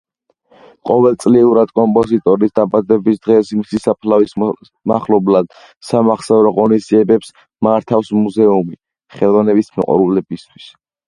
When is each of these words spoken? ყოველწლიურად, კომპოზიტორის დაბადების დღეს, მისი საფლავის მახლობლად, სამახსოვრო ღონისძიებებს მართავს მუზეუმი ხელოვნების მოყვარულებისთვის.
ყოველწლიურად, 0.89 1.73
კომპოზიტორის 1.79 2.55
დაბადების 2.59 3.19
დღეს, 3.27 3.51
მისი 3.59 3.81
საფლავის 3.83 4.33
მახლობლად, 4.93 5.53
სამახსოვრო 5.91 6.55
ღონისძიებებს 6.57 7.31
მართავს 7.69 8.11
მუზეუმი 8.23 8.77
ხელოვნების 9.19 9.71
მოყვარულებისთვის. 9.77 10.69